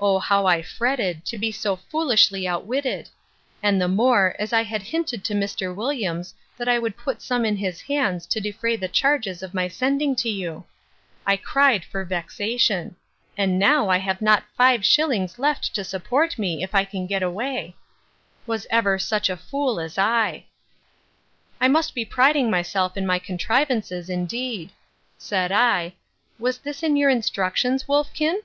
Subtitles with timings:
[0.00, 5.24] —O how I fretted, to be so foolishly outwitted!—And the more, as I had hinted
[5.24, 5.74] to Mr.
[5.74, 9.66] Williams, that I would put some in his hands to defray the charges of my
[9.66, 10.62] sending to you.
[11.26, 16.72] I cried for vexation.—And now I have not five shillings left to support me, if
[16.72, 20.44] I can get away.—Was ever such a fool as I!
[21.60, 24.70] I must be priding myself in my contrivances, indeed!
[25.16, 25.94] said I.
[26.38, 28.42] Was this your instructions, wolfkin?